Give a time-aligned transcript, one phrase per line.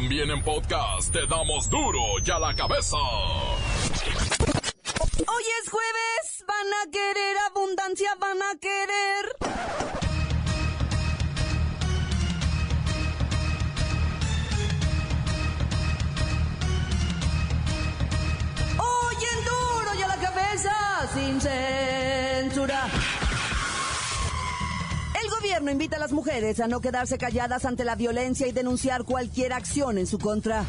[0.00, 2.96] También en podcast te damos duro y a la cabeza.
[5.26, 9.34] Hoy es jueves, van a querer abundancia, van a querer.
[18.78, 19.44] Hoy en
[25.58, 29.52] gobierno invita a las mujeres a no quedarse calladas ante la violencia y denunciar cualquier
[29.52, 30.64] acción en su contra.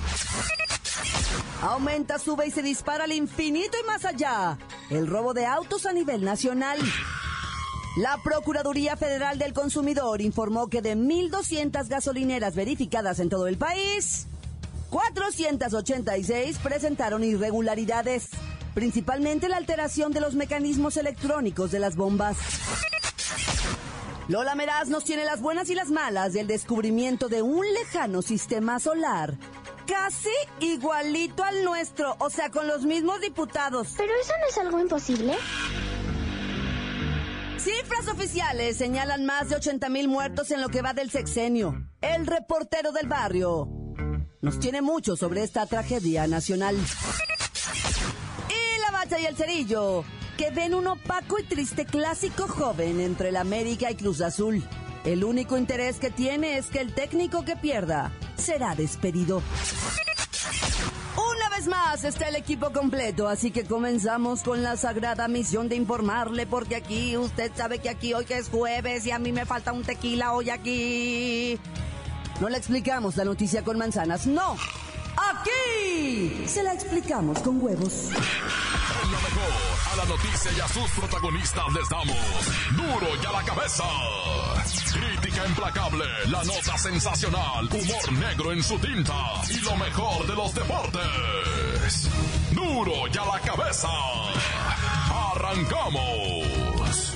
[1.62, 4.58] Aumenta, sube y se dispara al infinito y más allá.
[4.90, 6.80] El robo de autos a nivel nacional.
[7.98, 14.26] La Procuraduría Federal del Consumidor informó que de 1.200 gasolineras verificadas en todo el país,
[14.90, 18.30] 486 presentaron irregularidades,
[18.74, 22.38] principalmente la alteración de los mecanismos electrónicos de las bombas.
[24.30, 28.80] Lola Meraz nos tiene las buenas y las malas del descubrimiento de un lejano sistema
[28.80, 29.36] solar
[29.88, 30.30] casi
[30.60, 33.96] igualito al nuestro, o sea, con los mismos diputados.
[33.98, 35.34] ¿Pero eso no es algo imposible?
[37.58, 41.90] Cifras oficiales señalan más de 80 mil muertos en lo que va del sexenio.
[42.00, 43.68] El reportero del barrio
[44.42, 46.78] nos tiene mucho sobre esta tragedia nacional.
[48.48, 50.04] Y la bacha y el cerillo,
[50.40, 54.64] que ven un opaco y triste clásico joven entre la América y Cruz Azul.
[55.04, 59.42] El único interés que tiene es que el técnico que pierda será despedido.
[61.18, 65.76] Una vez más está el equipo completo, así que comenzamos con la sagrada misión de
[65.76, 69.46] informarle, porque aquí usted sabe que aquí hoy que es jueves y a mí me
[69.46, 71.60] falta un tequila hoy aquí.
[72.40, 74.56] No le explicamos la noticia con manzanas, no.
[75.18, 78.12] Aquí se la explicamos con huevos.
[80.10, 82.18] Noticia y a sus protagonistas les damos
[82.76, 83.84] duro y a la cabeza.
[84.92, 89.14] Crítica implacable, la nota sensacional, humor negro en su tinta
[89.48, 92.10] y lo mejor de los deportes.
[92.52, 93.88] Duro y a la cabeza.
[95.32, 97.14] Arrancamos.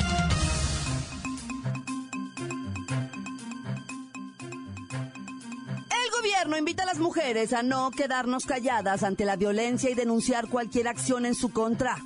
[5.90, 10.48] El gobierno invita a las mujeres a no quedarnos calladas ante la violencia y denunciar
[10.48, 11.98] cualquier acción en su contra.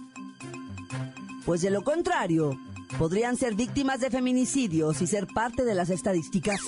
[1.48, 2.60] Pues de lo contrario,
[3.00, 6.60] podrían ser víctimas de feminicidios y ser parte de las estadísticas.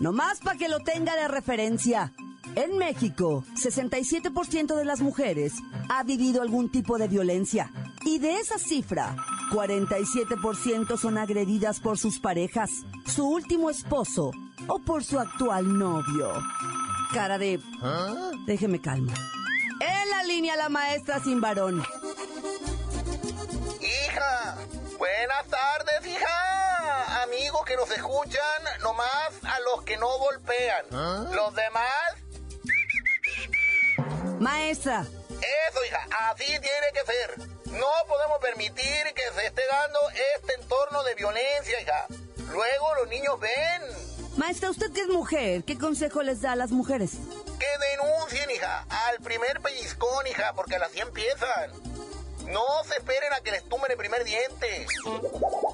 [0.00, 2.14] No más para que lo tenga de referencia.
[2.54, 5.52] En México, 67% de las mujeres
[5.90, 7.70] ha vivido algún tipo de violencia.
[8.06, 9.14] Y de esa cifra,
[9.52, 12.70] 47% son agredidas por sus parejas,
[13.04, 14.30] su último esposo
[14.68, 16.32] o por su actual novio.
[17.12, 17.60] Cara de...
[18.46, 19.12] Déjeme calma.
[19.80, 21.82] En la línea la maestra sin varón.
[24.14, 24.56] Hija,
[24.96, 27.22] buenas tardes, hija.
[27.24, 30.86] Amigos que nos escuchan, nomás a los que no golpean.
[31.32, 32.14] Los demás,
[34.38, 37.38] Maestra, eso, hija, así tiene que ser.
[37.72, 39.98] No podemos permitir que se esté dando
[40.36, 42.06] este entorno de violencia, hija.
[42.52, 43.82] Luego los niños ven.
[44.36, 47.14] maestra, usted que es mujer, ¿qué consejo les da a las mujeres?
[47.58, 51.72] Que denuncien, hija, al primer pellizcón, hija, porque así empiezan.
[52.46, 54.86] No se esperen a que les tumben el primer diente.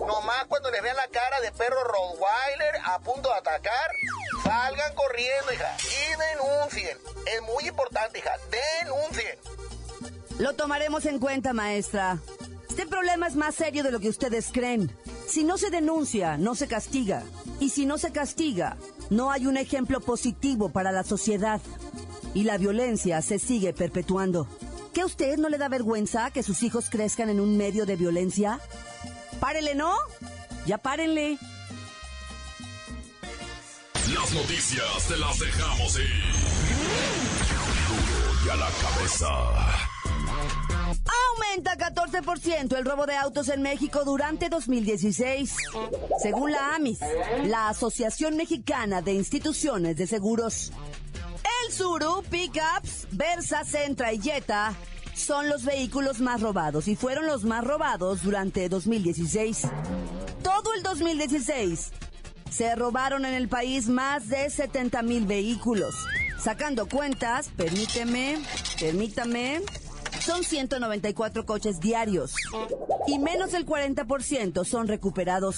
[0.07, 3.91] Nomás cuando les vean la cara de perro Rottweiler a punto de atacar,
[4.45, 6.99] salgan corriendo, hija, y denuncien.
[7.27, 9.39] Es muy importante, hija, denuncien.
[10.39, 12.19] Lo tomaremos en cuenta, maestra.
[12.69, 14.91] Este problema es más serio de lo que ustedes creen.
[15.29, 17.25] Si no se denuncia, no se castiga.
[17.59, 18.77] Y si no se castiga,
[19.11, 21.61] no hay un ejemplo positivo para la sociedad.
[22.33, 24.49] Y la violencia se sigue perpetuando.
[24.93, 27.95] ¿Qué a usted no le da vergüenza que sus hijos crezcan en un medio de
[27.97, 28.59] violencia?
[29.39, 29.95] Párele, ¿no?
[30.67, 31.39] Ya párenle.
[34.13, 36.11] Las noticias te las dejamos ir.
[37.89, 39.29] Duro y a la cabeza.
[41.31, 45.55] Aumenta 14% el robo de autos en México durante 2016.
[46.21, 46.99] Según la AMIS,
[47.45, 50.73] la Asociación Mexicana de Instituciones de Seguros.
[51.71, 54.75] El Suru, Pickups, Versa, Centra y Jetta
[55.15, 59.69] son los vehículos más robados y fueron los más robados durante 2016.
[60.43, 61.93] Todo el 2016
[62.51, 65.95] se robaron en el país más de 70 mil vehículos.
[66.43, 68.43] Sacando cuentas, permíteme,
[68.81, 69.63] permítame,
[70.31, 72.35] son 194 coches diarios.
[73.09, 75.57] Y menos del 40% son recuperados.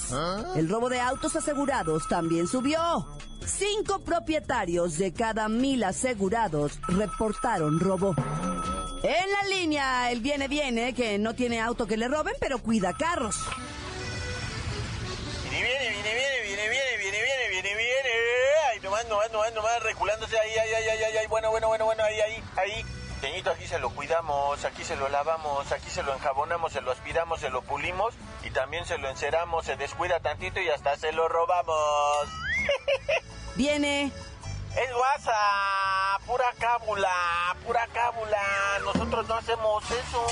[0.55, 3.07] El robo de autos asegurados también subió.
[3.45, 8.15] Cinco propietarios de cada mil asegurados reportaron robo.
[9.03, 12.93] En la línea, el viene viene, que no tiene auto que le roben, pero cuida
[12.97, 13.35] carros.
[15.51, 18.09] Viene, viene, viene, viene, viene, viene, viene, viene, viene.
[18.71, 21.85] Ay, no nomás, nomás, nomás, nomás, reculándose ahí, ahí, ahí, ahí, ahí, bueno, bueno, bueno,
[21.85, 22.85] bueno, ahí, ahí, ahí.
[23.23, 26.91] Pequeñito, aquí se lo cuidamos, aquí se lo lavamos, aquí se lo enjabonamos, se lo
[26.91, 31.13] aspiramos, se lo pulimos y también se lo enceramos, se descuida tantito y hasta se
[31.13, 32.27] lo robamos.
[33.55, 34.11] Viene.
[34.75, 38.41] Es WhatsApp, pura cábula, pura cábula.
[38.83, 40.27] Nosotros no hacemos eso.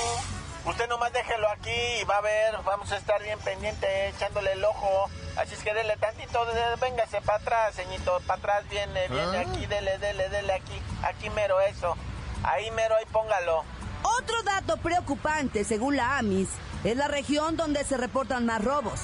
[0.66, 4.62] Usted nomás déjelo aquí y va a ver, vamos a estar bien pendiente, echándole el
[4.66, 5.08] ojo.
[5.38, 6.46] Así es que dele tantito,
[6.78, 11.58] véngase para atrás, señito, para atrás, viene, viene aquí, dele, dele, dele aquí, aquí mero
[11.62, 11.96] eso.
[12.44, 13.64] Ahí mero, ahí póngalo.
[14.02, 16.48] Otro dato preocupante, según la AMIS,
[16.84, 19.00] es la región donde se reportan más robos.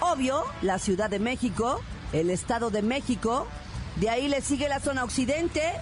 [0.00, 1.80] Obvio, la Ciudad de México,
[2.12, 3.46] el Estado de México,
[3.96, 5.72] de ahí le sigue la zona occidente,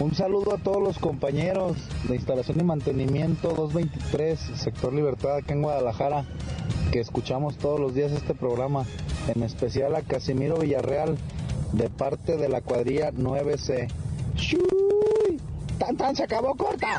[0.00, 1.76] Un saludo a todos los compañeros
[2.08, 6.24] de instalación y mantenimiento 223, sector Libertad, acá en Guadalajara,
[6.90, 8.84] que escuchamos todos los días este programa.
[9.32, 11.16] En especial a Casimiro Villarreal,
[11.72, 13.86] de parte de la cuadrilla 9C.
[14.34, 15.40] ¡Shuy!
[15.78, 16.16] ¡Tan, tan!
[16.16, 16.98] ¡Se acabó corta!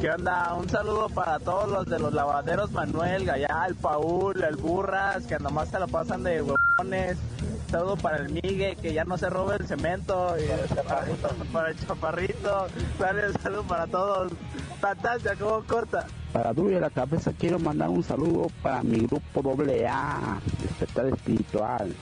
[0.00, 0.54] ¿Qué onda?
[0.54, 5.68] Un saludo para todos los de los lavaderos Manuel, Gayal, Paul, el Burras, que nomás
[5.68, 7.18] se lo pasan de huevones.
[7.70, 10.36] Saludo para el Migue, que ya no se robe el cemento.
[10.38, 12.66] Y el chaparrito, para el chaparrito.
[12.98, 14.32] Dale, saludo para todos.
[14.80, 16.06] Tata, se acabó corta.
[16.32, 21.06] Para Duro y a la Cabeza quiero mandar un saludo para mi grupo AA, Despertar
[21.08, 21.94] Espiritual.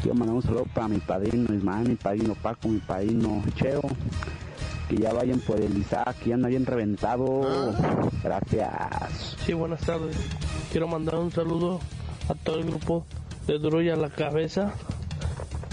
[0.00, 3.82] Quiero mandar un saludo para mi padrino Ismael, mi padrino Paco, mi padrino Cheo.
[4.88, 7.74] Que ya vayan por el Isaac, que ya anda bien reventado.
[8.22, 9.36] Gracias.
[9.44, 10.16] Sí, buenas tardes.
[10.72, 11.80] Quiero mandar un saludo
[12.28, 13.04] a todo el grupo
[13.46, 14.72] de Duro y a la Cabeza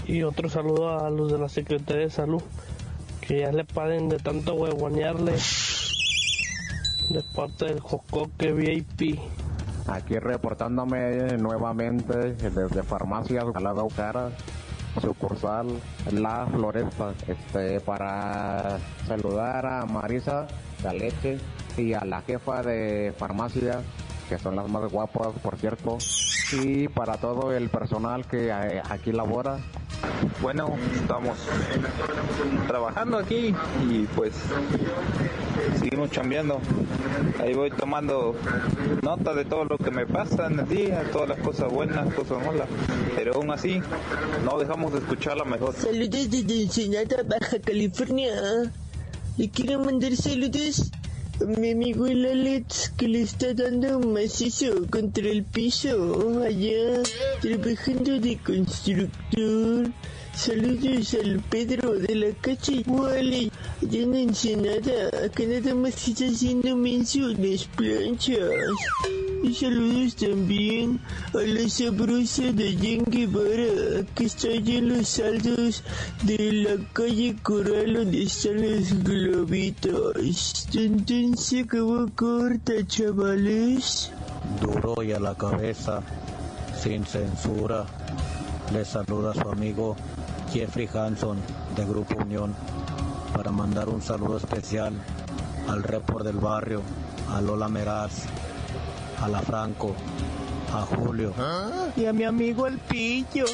[0.06, 2.42] y otro saludo a los de la Secretaría de Salud
[3.20, 5.32] que ya le paren de tanto huevonearle
[7.10, 9.18] de parte del Jocoque VIP.
[9.88, 14.30] Aquí reportándome nuevamente desde Farmacia Calado Cara,
[15.00, 15.68] sucursal
[16.12, 20.46] La Floresta, este, para saludar a Marisa
[20.82, 21.38] Galeche
[21.76, 23.80] y a la jefa de farmacia,
[24.28, 25.98] que son las más guapas, por cierto,
[26.52, 29.58] y para todo el personal que eh, aquí labora.
[30.40, 31.38] Bueno, estamos
[32.66, 33.54] trabajando aquí
[33.88, 34.34] y pues
[35.78, 36.60] seguimos chambeando.
[37.40, 38.34] Ahí voy tomando
[39.02, 42.44] nota de todo lo que me pasa en el día, todas las cosas buenas, cosas
[42.44, 42.68] malas.
[43.14, 43.80] Pero aún así,
[44.44, 45.74] no dejamos de escuchar la mejor.
[45.74, 48.32] Saludos desde Ensenada, Baja California.
[49.36, 50.90] Le quiero mandar saludos
[51.40, 57.02] a mi amigo el Alex que le está dando un macizo contra el piso allá
[57.42, 59.90] trabajando de constructor.
[60.36, 63.50] Saludos al Pedro de la calle Wally,
[63.82, 68.38] allá en Ensenada, acá nada más está haciendo mención las planchas.
[69.42, 71.00] Y saludos también
[71.32, 75.82] a la sabrosa de Jen Guevara, que está allá en los saldos
[76.24, 80.68] de la calle Coral donde están los globitos.
[80.74, 84.12] Entonces acabó corta, chavales.
[84.60, 86.02] Duro y a la cabeza,
[86.78, 87.86] sin censura.
[88.72, 89.96] Le saluda su amigo
[90.56, 91.38] Jeffrey Hanson
[91.76, 92.54] de Grupo Unión
[93.34, 94.94] para mandar un saludo especial
[95.68, 96.80] al report del barrio,
[97.30, 98.22] a Lola Meraz,
[99.20, 99.94] a la Franco,
[100.72, 101.34] a Julio.
[101.94, 103.44] Y a mi amigo el Pillo.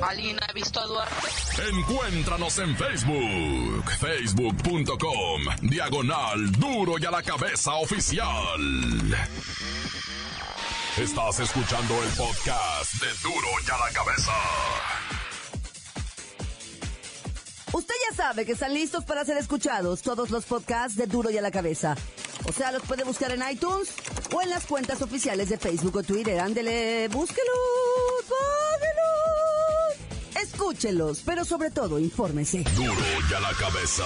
[0.00, 1.28] ¿Alguien ha visto a Duarte?
[1.74, 8.60] Encuéntranos en Facebook, facebook.com, diagonal duro y a la cabeza oficial.
[10.96, 14.32] Estás escuchando el podcast de duro y a la cabeza.
[18.10, 21.42] Ya sabe que están listos para ser escuchados todos los podcasts de Duro y a
[21.42, 21.96] la Cabeza.
[22.48, 23.88] O sea, los puede buscar en iTunes
[24.32, 26.38] o en las cuentas oficiales de Facebook o Twitter.
[26.38, 27.56] Ándele, búsquelos,
[28.28, 30.40] búsquelos.
[30.40, 30.42] Escuche.
[30.42, 32.62] Escúchelos, pero sobre todo infórmese.
[32.76, 32.94] Duro
[33.30, 34.04] ya la cabeza.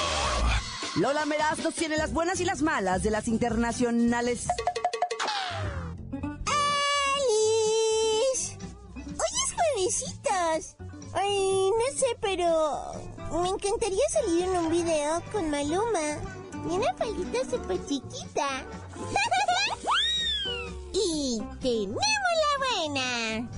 [0.97, 4.47] Lola Meraz nos tiene las buenas y las malas de las internacionales.
[8.37, 8.57] ¡Alice!
[8.97, 10.77] ¡Oye, juevesitos!
[11.13, 12.93] Ay, no sé, pero
[13.39, 16.19] me encantaría salir en un video con Maluma.
[16.69, 18.49] Y una faldita súper chiquita.
[20.93, 23.49] y tenemos la buena.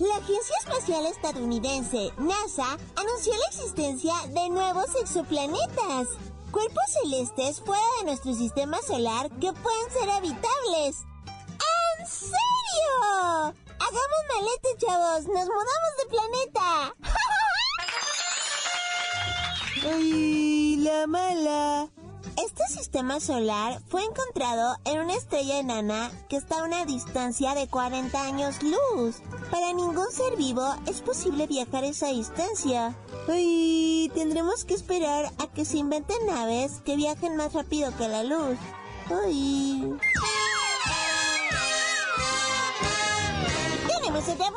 [0.00, 6.08] La Agencia Espacial Estadounidense, NASA, anunció la existencia de nuevos exoplanetas,
[6.50, 11.04] cuerpos celestes fuera de nuestro sistema solar que pueden ser habitables.
[11.98, 13.54] ¿En serio?
[13.78, 16.94] Hagamos malete, chavos, nos mudamos de planeta.
[19.82, 21.88] ¡Ay, la mala!
[22.36, 27.66] Este sistema solar fue encontrado en una estrella enana que está a una distancia de
[27.66, 29.16] 40 años luz.
[29.50, 32.94] Para ningún ser vivo es posible viajar esa distancia.
[33.26, 38.22] Ay, tendremos que esperar a que se inventen naves que viajen más rápido que la
[38.22, 38.58] luz.
[39.24, 39.94] Ay.
[43.88, 44.50] Tenemos otra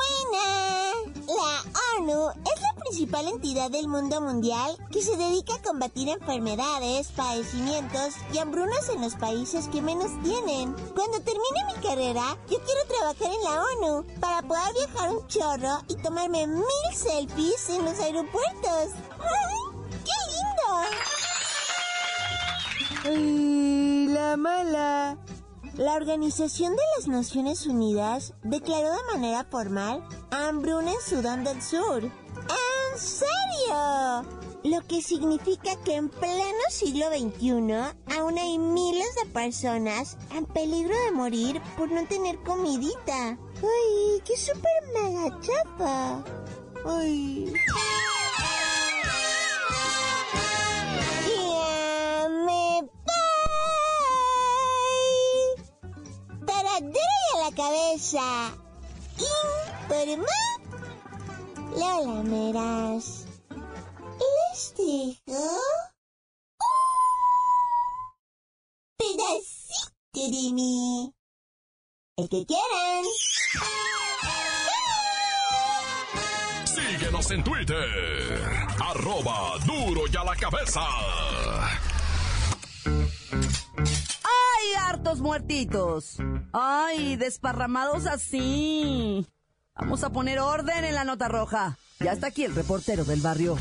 [2.93, 9.01] principal entidad del mundo mundial que se dedica a combatir enfermedades, padecimientos y hambrunas en
[9.01, 10.75] los países que menos tienen.
[10.93, 15.81] Cuando termine mi carrera, yo quiero trabajar en la ONU para poder viajar un chorro
[15.87, 18.89] y tomarme mil selfies en los aeropuertos.
[20.05, 20.69] ¡Qué lindo!
[23.05, 25.17] Ay, la mala.
[25.77, 32.03] La Organización de las Naciones Unidas declaró de manera formal hambruna en Sudán del Sur.
[32.93, 34.23] ¿En serio?
[34.63, 37.73] Lo que significa que en pleno siglo XXI
[38.15, 43.29] aún hay miles de personas en peligro de morir por no tener comidita.
[43.29, 46.23] ¡Ay, qué súper mega chapa!
[46.85, 47.51] ¡Ay!
[51.25, 52.91] Ya me voy.
[56.93, 56.99] Y
[57.33, 58.53] a la cabeza.
[59.17, 60.52] Informa
[61.75, 63.25] Lola Meras.
[64.19, 65.41] Les dejo
[66.59, 66.77] un
[68.97, 71.13] pedacito de mí.
[72.17, 73.03] El que quieran.
[76.65, 78.43] Síguenos en Twitter.
[78.79, 80.81] Arroba duro y a la cabeza.
[84.23, 86.17] ¡Ay, hartos muertitos!
[86.53, 89.25] ¡Ay, desparramados así!
[89.75, 91.79] Vamos a poner orden en la nota roja.
[91.99, 93.57] Ya está aquí el reportero del barrio.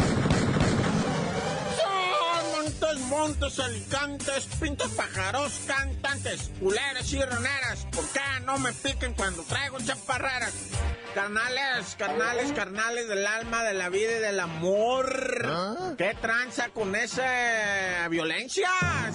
[2.52, 7.86] Montes, montes, alicantes, pintos pájaros, cantantes, culeras y roneras.
[7.92, 10.52] ¿Por qué no me piquen cuando traigo chaparreras?
[11.14, 15.96] Carnales, carnales, carnales del alma, de la vida y del amor.
[15.96, 18.68] ¿Qué tranza con esa violencia?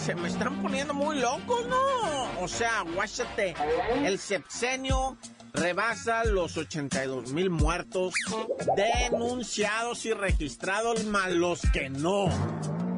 [0.04, 2.42] Se me están poniendo muy locos, ¿no?
[2.42, 3.56] O sea, guáchate.
[4.04, 5.18] El sepsenio
[5.58, 8.14] rebasa los 82 mil muertos
[8.76, 12.26] denunciados y registrados, más los que no.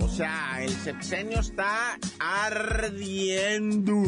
[0.01, 4.04] O sea, el sexenio está ardiendo.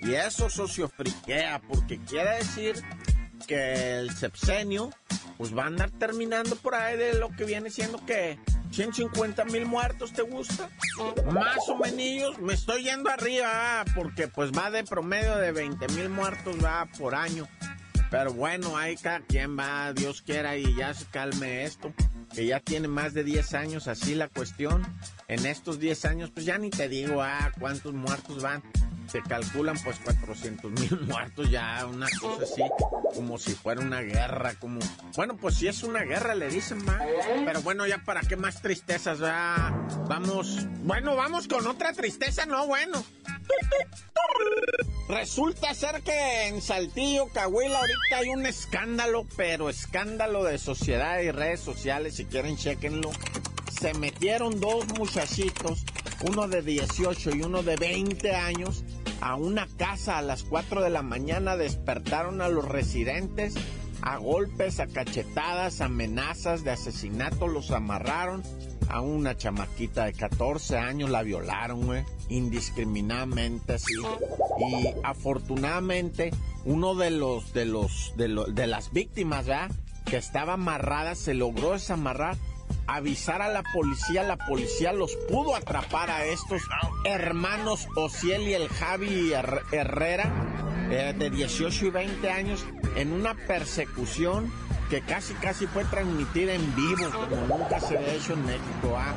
[0.00, 2.76] Y eso socio friquea, porque quiere decir
[3.46, 4.90] que el sexenio
[5.36, 8.38] pues va a andar terminando por ahí de lo que viene siendo que
[8.78, 10.70] 150 mil muertos, ¿te gusta?
[11.32, 16.08] Más o menos, me estoy yendo arriba, porque pues va de promedio de 20 mil
[16.08, 17.48] muertos, va por año.
[18.08, 21.92] Pero bueno, ahí cada quien va, Dios quiera y ya se calme esto.
[22.32, 24.86] Que ya tiene más de 10 años así la cuestión.
[25.26, 28.62] En estos 10 años, pues ya ni te digo, ah, cuántos muertos van.
[29.08, 32.62] Se calculan pues 400 mil muertos ya, una cosa así,
[33.14, 34.80] como si fuera una guerra, como...
[35.16, 37.02] Bueno, pues si es una guerra, le dicen más.
[37.44, 39.70] Pero bueno, ya para qué más tristezas, va.
[40.08, 43.02] Vamos, bueno, vamos con otra tristeza, no, bueno.
[45.08, 51.30] Resulta ser que en Saltillo, Cahuila, ahorita hay un escándalo, pero escándalo de sociedad y
[51.30, 53.10] redes sociales, si quieren, chequenlo.
[53.80, 55.84] Se metieron dos muchachitos,
[56.28, 58.84] uno de 18 y uno de 20 años,
[59.20, 63.54] a una casa a las 4 de la mañana, despertaron a los residentes
[64.00, 68.44] a golpes, a cachetadas, amenazas de asesinato, los amarraron
[68.88, 73.92] a una chamaquita de 14 años, la violaron, indiscriminadamente, así.
[74.60, 76.30] Y afortunadamente,
[76.64, 79.70] uno de los, de los, de, lo- de las víctimas, ¿verdad?
[80.04, 82.36] Que estaba amarrada, se logró desamarrar,
[82.88, 86.62] avisar a la policía, la policía los pudo atrapar a estos
[87.04, 90.32] hermanos Ociel y el Javi Her- Herrera,
[90.90, 92.64] eh, de 18 y 20 años,
[92.96, 94.50] en una persecución
[94.90, 98.96] que casi casi fue transmitida en vivo, como nunca se había hecho en México.
[98.96, 99.12] ¿ah?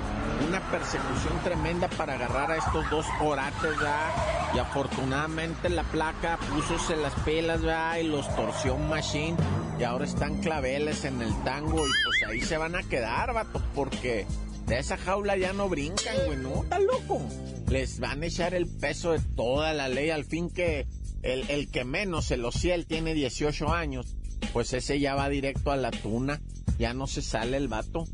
[0.50, 4.52] Una persecución tremenda para agarrar a estos dos orates, ¿ah?
[4.54, 7.98] y afortunadamente la placa púsose las pelas ¿ah?
[8.00, 9.38] y los torció machine,
[9.82, 13.62] y ahora están claveles en el tango, y pues ahí se van a quedar, vato,
[13.76, 14.26] porque
[14.68, 17.22] de esa jaula ya no brincan, güey, no, está loco.
[17.70, 20.88] Les van a echar el peso de toda la ley, al fin que
[21.24, 24.16] el, el que menos, el Ociel, tiene 18 años
[24.54, 26.42] pues ese ya va directo a la tuna,
[26.78, 28.06] ya no se sale el vato.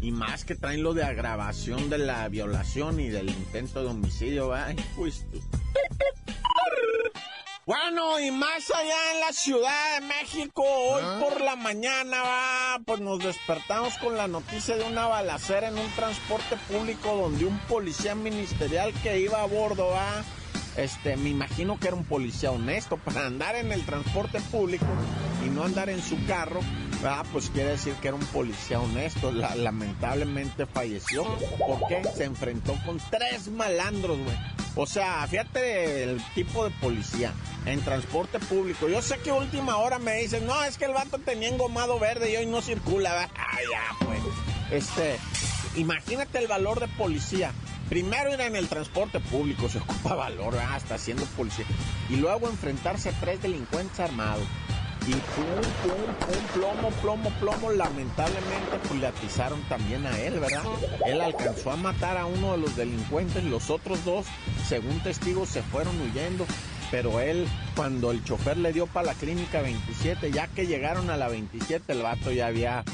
[0.00, 4.48] Y más que traen lo de agravación de la violación y del intento de homicidio,
[4.48, 4.68] ¿va?
[4.96, 5.24] Pues,
[7.66, 11.18] bueno, y más allá en la Ciudad de México, hoy ¿Ah?
[11.20, 15.90] por la mañana, va, pues nos despertamos con la noticia de una balacera en un
[15.96, 20.22] transporte público donde un policía ministerial que iba a bordo, va,
[20.76, 24.86] este, me imagino que era un policía honesto para andar en el transporte público
[25.44, 26.60] y no andar en su carro,
[27.04, 29.32] ah, pues quiere decir que era un policía honesto.
[29.32, 31.24] La- lamentablemente falleció
[31.66, 34.36] porque se enfrentó con tres malandros, güey.
[34.78, 37.32] O sea, fíjate el tipo de policía
[37.64, 38.88] en transporte público.
[38.88, 42.30] Yo sé que última hora me dicen, no, es que el vato tenía engomado verde
[42.30, 43.14] y hoy no circula.
[43.14, 43.30] ¿verdad?
[43.38, 44.20] Ah, ya, pues.
[44.70, 45.18] Este,
[45.76, 47.52] imagínate el valor de policía.
[47.88, 51.64] Primero ir en el transporte público, se ocupa valor, hasta siendo policía.
[52.10, 54.44] Y luego enfrentarse a tres delincuentes armados.
[55.06, 55.44] Y pum,
[55.82, 57.70] pum, pum, plomo, plomo, plomo.
[57.70, 59.00] Lamentablemente, pues
[59.68, 60.62] también a él, ¿verdad?
[61.06, 63.44] Él alcanzó a matar a uno de los delincuentes.
[63.44, 64.26] Los otros dos,
[64.68, 66.46] según testigos, se fueron huyendo.
[66.90, 71.16] Pero él, cuando el chofer le dio para la clínica 27, ya que llegaron a
[71.16, 72.84] la 27, el vato ya había,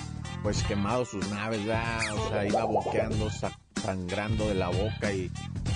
[0.43, 2.01] pues, quemado sus naves, ¿verdad?
[2.17, 5.31] O sea, iba boqueando, sa- sangrando de la boca y...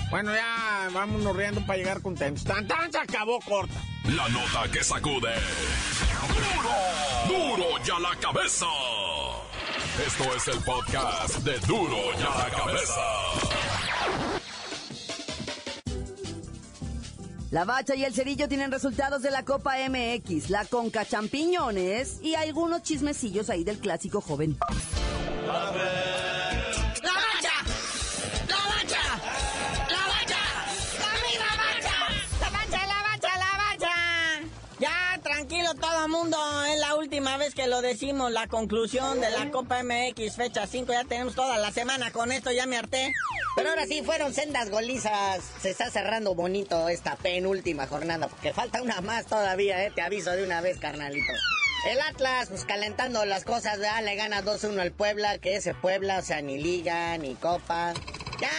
[0.09, 2.43] Bueno, ya vámonos riendo para llegar contentos.
[2.43, 2.91] ¡Tan, tan!
[2.91, 3.75] Se acabó corta.
[4.05, 5.33] La nota que sacude.
[6.53, 7.55] ¡Duro!
[7.57, 8.65] ¡Duro ya la cabeza!
[10.05, 13.01] Esto es el podcast de Duro ya la cabeza.
[17.49, 22.35] La Bacha y el Cerillo tienen resultados de la Copa MX, la Conca Champiñones y
[22.35, 24.57] algunos chismecillos ahí del clásico joven.
[25.47, 25.71] ¡La
[36.29, 40.91] es la última vez que lo decimos, la conclusión de la Copa MX, fecha 5,
[40.91, 43.13] ya tenemos toda la semana con esto, ya me harté.
[43.55, 45.43] Pero ahora sí, fueron sendas golizas.
[45.61, 49.91] Se está cerrando bonito esta penúltima jornada, porque falta una más todavía, ¿eh?
[49.95, 51.31] Te aviso de una vez, carnalito.
[51.87, 56.19] El Atlas, pues calentando las cosas, ya le gana 2-1 al Puebla, que ese Puebla,
[56.19, 57.93] o sea, ni liga, ni copa.
[58.39, 58.51] Ya,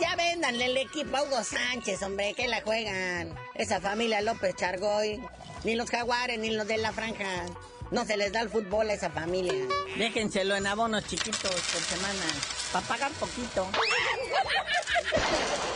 [0.00, 3.34] ya véndanle el equipo a Hugo Sánchez, hombre, que la juegan.
[3.54, 5.20] Esa familia López Chargoy,
[5.64, 7.46] ni los jaguares, ni los de la franja.
[7.90, 9.54] No se les da el fútbol a esa familia.
[9.96, 12.24] Déjenselo en abonos chiquitos por semana,
[12.72, 13.68] para pagar poquito.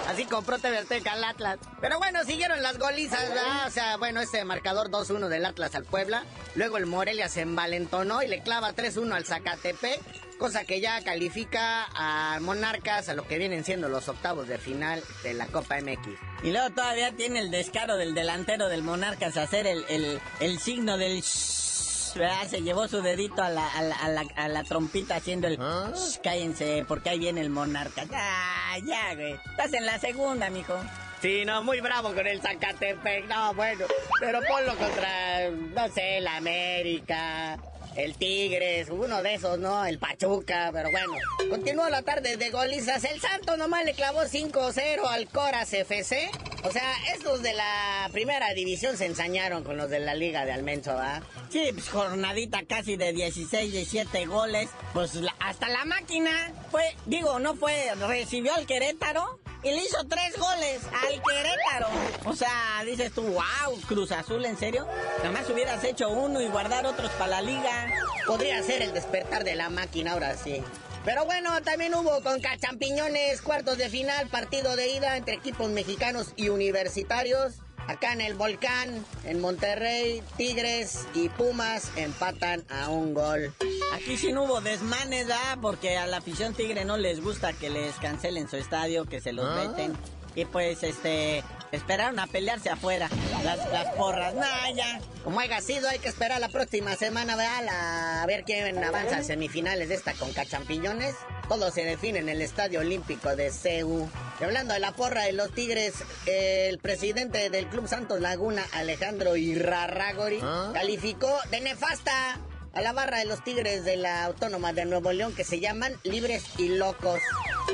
[0.09, 1.59] Así compró TV Azteca al Atlas.
[1.81, 3.67] Pero bueno, siguieron las golizas, ¿verdad?
[3.67, 6.25] O sea, bueno, este marcador 2-1 del Atlas al Puebla.
[6.55, 10.01] Luego el Morelia se envalentonó y le clava 3-1 al Zacatepec.
[10.39, 15.03] Cosa que ya califica a Monarcas a lo que vienen siendo los octavos de final
[15.25, 16.09] de la Copa MX.
[16.45, 20.61] Y luego todavía tiene el descaro del delantero del Monarcas a hacer el, el, el
[20.61, 21.23] signo del...
[21.23, 22.47] shhh, ¿verdad?
[22.49, 25.57] Se llevó su dedito a la, a la, a la, a la trompita haciendo el...
[25.59, 28.07] shhh, cállense, porque ahí viene el Monarcas.
[28.15, 29.35] Ah, ya, güey.
[29.51, 30.75] Estás en la segunda, mijo.
[31.21, 33.27] Sí, no, muy bravo con el Zacatepec.
[33.27, 33.87] No, bueno,
[34.21, 37.59] pero ponlo contra, no sé, el América,
[37.99, 39.85] el Tigres, uno de esos, ¿no?
[39.85, 41.13] El Pachuca, pero bueno.
[41.51, 43.03] Continuó la tarde de golizas.
[43.03, 46.31] El Santo nomás le clavó 5-0 al Coras FC.
[46.63, 50.53] O sea, estos de la primera división se ensañaron con los de la Liga de
[50.53, 51.23] Almenso, ¿va?
[51.51, 54.71] Sí, pues jornadita casi de 16, 17 goles.
[54.95, 60.37] Pues hasta la máquina fue, digo, no fue, recibió al Querétaro y le hizo tres
[60.39, 61.89] goles al Querétaro.
[62.27, 64.87] O sea, dices tú, wow, Cruz Azul, ¿en serio?
[65.19, 67.93] Nada más hubieras hecho uno y guardar otros para la liga.
[68.27, 70.63] Podría ser el despertar de la máquina ahora sí.
[71.05, 76.33] Pero bueno, también hubo con Cachampiñones, cuartos de final, partido de ida entre equipos mexicanos
[76.37, 77.55] y universitarios.
[77.89, 83.55] Acá en el Volcán, en Monterrey, Tigres y Pumas empatan a un gol.
[83.95, 85.57] Aquí sí no hubo desmanes, ¿ah?
[85.63, 89.33] Porque a la afición tigre no les gusta que les cancelen su estadio, que se
[89.33, 89.55] los Ah.
[89.67, 89.97] veten.
[90.35, 93.09] Y pues, este, esperaron a pelearse afuera.
[93.45, 95.01] Las, las porras, nah, ya.
[95.25, 97.65] Como haya sido, hay que esperar la próxima semana, ¿verdad?
[97.65, 101.15] La- a ver quién avanza a semifinales de esta con Cachampiñones.
[101.49, 104.09] Todo se define en el Estadio Olímpico de CEU.
[104.41, 105.95] Y hablando de la porra de los Tigres,
[106.27, 110.41] el presidente del Club Santos Laguna, Alejandro Irarragori,
[110.73, 112.39] calificó de nefasta
[112.75, 115.95] a la barra de los Tigres de la Autónoma de Nuevo León que se llaman
[116.05, 117.19] Libres y Locos.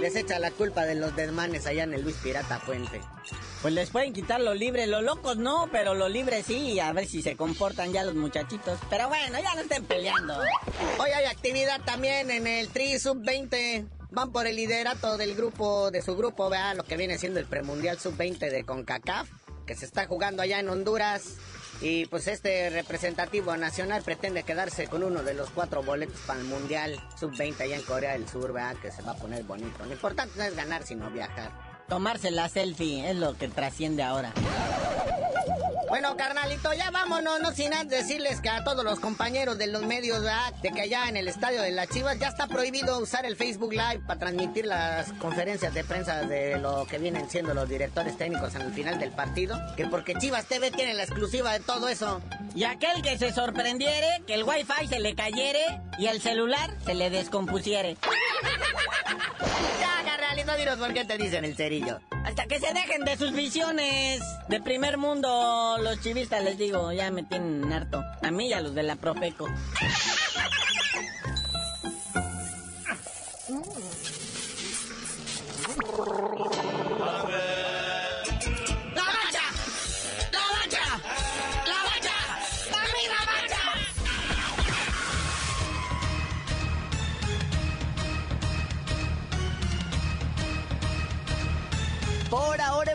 [0.00, 3.00] Les echa la culpa de los desmanes allá en el Luis Pirata Puente.
[3.62, 7.06] Pues les pueden quitar lo libre, los locos no, pero lo libre sí, a ver
[7.06, 8.78] si se comportan ya los muchachitos.
[8.90, 10.38] Pero bueno, ya no estén peleando.
[10.98, 13.86] Hoy hay actividad también en el Tri Sub-20.
[14.10, 17.46] Van por el liderato del grupo, de su grupo, vea lo que viene siendo el
[17.46, 19.28] premundial Sub-20 de CONCACAF,
[19.66, 21.36] que se está jugando allá en Honduras.
[21.84, 26.46] Y pues este representativo nacional pretende quedarse con uno de los cuatro boletos para el
[26.46, 29.84] Mundial Sub-20 allá en Corea del Sur, vea que se va a poner bonito.
[29.84, 31.50] Lo importante no es ganar, sino viajar.
[31.86, 34.32] Tomarse la selfie es lo que trasciende ahora.
[35.94, 39.82] Bueno, carnalito, ya vámonos, no sin antes decirles que a todos los compañeros de los
[39.82, 40.52] medios, ¿verdad?
[40.60, 43.70] de que allá en el estadio de las Chivas ya está prohibido usar el Facebook
[43.70, 48.56] Live para transmitir las conferencias de prensa de lo que vienen siendo los directores técnicos
[48.56, 52.20] en el final del partido, que porque Chivas TV tiene la exclusiva de todo eso.
[52.56, 56.94] Y aquel que se sorprendiere, que el wifi se le cayere y el celular se
[56.94, 57.96] le descompusiere.
[59.80, 62.00] ya, carnalito, dinos por qué te dicen el cerillo.
[62.24, 67.10] Hasta que se dejen de sus visiones de primer mundo, los chivistas, les digo, ya
[67.10, 68.02] me tienen harto.
[68.22, 69.46] A mí y a los de la Profeco.